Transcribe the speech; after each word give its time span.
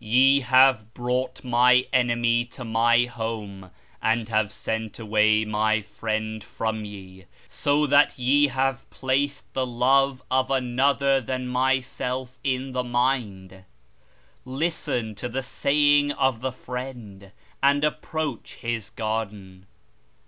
Ye 0.00 0.42
have 0.42 0.94
brought 0.94 1.42
My 1.42 1.84
enemy 1.92 2.44
to 2.52 2.64
My 2.64 3.06
home 3.06 3.72
and 4.00 4.28
have 4.28 4.52
sent 4.52 5.00
away 5.00 5.44
My 5.44 5.80
Friend 5.82 6.44
from 6.44 6.84
ye; 6.84 7.24
so 7.48 7.84
that 7.88 8.16
ye 8.16 8.46
have 8.46 8.88
placed 8.90 9.52
the 9.54 9.66
love 9.66 10.22
of 10.30 10.52
another 10.52 11.20
than 11.20 11.48
Myself 11.48 12.38
in 12.44 12.70
the 12.74 12.84
mind. 12.84 13.64
Listen 14.44 15.16
to 15.16 15.28
the 15.28 15.42
Saying 15.42 16.12
of 16.12 16.42
the 16.42 16.52
Friend, 16.52 17.32
and 17.60 17.82
approach 17.82 18.54
His 18.60 18.90
Garden. 18.90 19.66